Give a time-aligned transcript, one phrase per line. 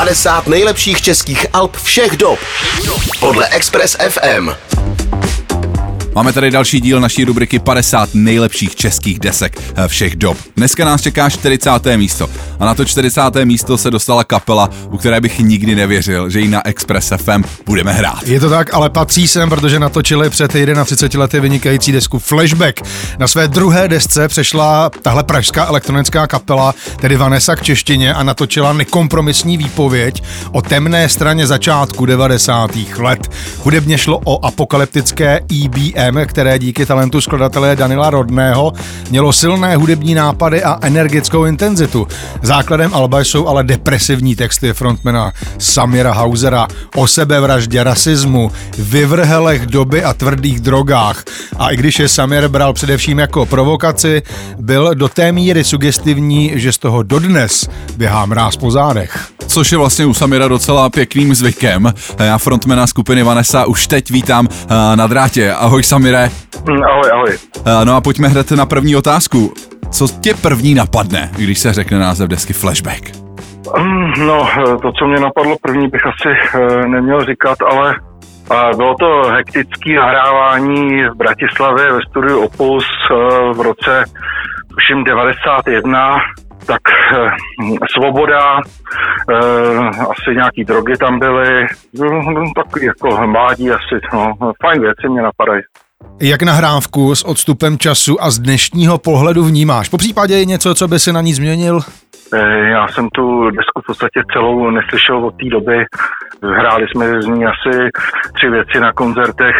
[0.00, 2.38] 50 nejlepších českých alb všech dob
[3.20, 4.50] podle Express FM.
[6.14, 10.38] Máme tady další díl naší rubriky 50 nejlepších českých desek eh, všech dob.
[10.56, 11.70] Dneska nás čeká 40.
[11.96, 13.20] místo a na to 40.
[13.44, 17.92] místo se dostala kapela, u které bych nikdy nevěřil, že ji na Express FM budeme
[17.92, 18.26] hrát.
[18.26, 20.48] Je to tak, ale patří sem, protože natočili před
[20.84, 22.80] 31 lety vynikající desku Flashback.
[23.18, 28.72] Na své druhé desce přešla tahle pražská elektronická kapela, tedy Vanessa k češtině a natočila
[28.72, 30.22] nekompromisní výpověď
[30.52, 32.70] o temné straně začátku 90.
[32.98, 33.30] let.
[33.58, 38.72] Hudebně šlo o apokalyptické EBM M, které díky talentu skladatele Danila Rodného
[39.10, 42.08] mělo silné hudební nápady a energickou intenzitu.
[42.42, 50.14] Základem alba jsou ale depresivní texty frontmana Samira Hausera o sebevraždě, rasismu, vyvrhelech doby a
[50.14, 51.24] tvrdých drogách.
[51.58, 54.22] A i když je Samir bral především jako provokaci,
[54.58, 59.78] byl do té míry sugestivní, že z toho dodnes běhá mráz po zádech což je
[59.78, 61.94] vlastně u Samira docela pěkným zvykem.
[62.18, 65.52] Já frontmana skupiny Vanessa už teď vítám eh, na drátě.
[65.52, 66.30] Ahoj Samire.
[66.68, 67.30] Mm, ahoj, ahoj.
[67.66, 69.54] Eh, no a pojďme hned na první otázku.
[69.90, 73.10] Co tě první napadne, když se řekne název desky Flashback?
[73.78, 74.48] Mm, no,
[74.82, 77.94] to, co mě napadlo první, bych asi eh, neměl říkat, ale
[78.76, 82.84] bylo to hektické nahrávání v Bratislavě ve studiu Opus
[83.52, 84.04] v roce,
[84.74, 86.18] tuším, 91
[86.66, 86.80] tak
[87.14, 87.30] eh,
[87.94, 88.60] svoboda,
[89.30, 91.66] eh, asi nějaký drogy tam byly,
[91.98, 95.62] no, tak jako mládí asi, no, fajn věci mě napadají.
[96.20, 99.88] Jak nahrávku s odstupem času a z dnešního pohledu vnímáš?
[99.88, 101.80] Po případě je něco, co by si na ní změnil?
[102.34, 105.84] Eh, já jsem tu desku v podstatě celou neslyšel od té doby.
[106.42, 107.90] Hráli jsme z ní asi
[108.34, 109.56] tři věci na koncertech.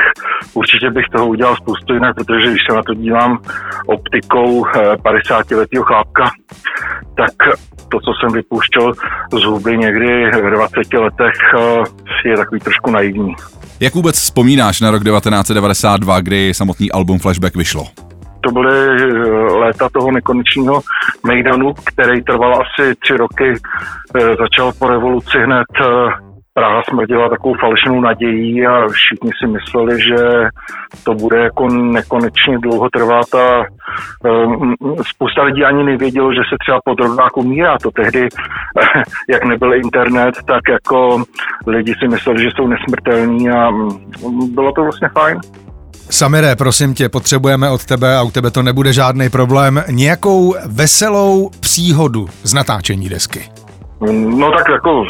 [0.55, 3.39] Určitě bych toho udělal spoustu jinak, protože když se na to dívám
[3.87, 4.65] optikou
[4.97, 6.31] 50-letého chlápka,
[7.17, 7.33] tak
[7.89, 8.93] to, co jsem vypouštěl
[9.33, 13.35] z huby někdy v 20 letech, eh, je takový trošku naivní.
[13.81, 18.10] Jak vůbec vzpomínáš na rok 1992, kdy samotný album Flashback vyšlo?
[18.41, 19.09] To byly eh,
[19.59, 20.81] léta toho nekonečného
[21.27, 23.53] Mejdanu, který trval asi tři roky.
[24.17, 25.67] Eh, začal po revoluci hned
[26.55, 30.49] Praha smrdila takovou falešnou nadějí a všichni si mysleli, že
[31.05, 33.65] to bude jako nekonečně dlouho trvat a
[35.03, 37.79] spousta lidí ani nevědělo, že se třeba po drogách umírá.
[37.79, 38.29] To tehdy,
[39.29, 41.23] jak nebyl internet, tak jako
[41.67, 45.41] lidi si mysleli, že jsou nesmrtelní a um, bylo to vlastně fajn.
[46.11, 51.51] Samire, prosím tě, potřebujeme od tebe a u tebe to nebude žádný problém, nějakou veselou
[51.61, 53.51] příhodu z natáčení desky.
[54.13, 55.05] No tak jako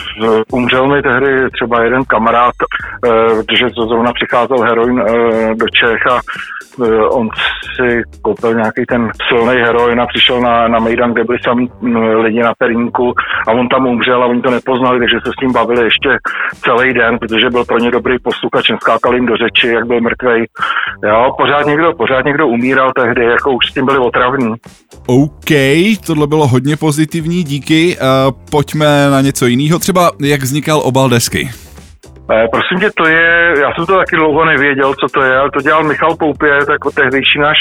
[0.53, 6.07] umřel mi tehdy třeba jeden kamarád, eh, protože to zrovna přicházel heroin eh, do Čech
[6.07, 6.21] a eh,
[7.11, 7.29] on
[7.77, 11.69] si koupil nějaký ten silný heroin a přišel na, na Mejdan, kde byli sami
[12.15, 13.15] lidi na perínku
[13.49, 16.09] a on tam umřel a oni to nepoznali, takže se s ním bavili ještě
[16.65, 20.47] celý den, protože byl pro ně dobrý posluchač, skákal jim do řeči, jak byl mrtvej.
[21.05, 24.55] Jo, pořád někdo, pořád někdo umíral tehdy, jako už s tím byli otravní.
[25.07, 25.51] OK,
[26.07, 27.97] tohle bylo hodně pozitivní, díky.
[27.97, 31.51] Uh, pojďme na něco jiného, třeba jak vznikal obal desky.
[32.33, 35.51] Eh, prosím tě, to je, já jsem to taky dlouho nevěděl, co to je, ale
[35.51, 37.57] to dělal Michal Poupě, jako tehdejší náš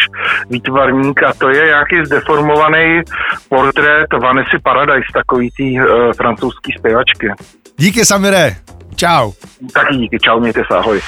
[0.50, 3.02] výtvarník a to je nějaký zdeformovaný
[3.50, 5.86] portrét Vanessy Paradise, takový tý uh,
[6.18, 7.28] francouzský zpěvačky.
[7.78, 8.56] Díky Samire,
[8.96, 9.32] čau.
[9.74, 11.02] Taky díky, čau, mějte se, ahoj.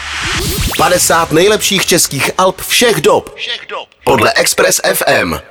[0.78, 3.36] 50 nejlepších českých alb všech dob.
[3.36, 3.88] Všech dob.
[4.04, 5.51] Podle Express FM.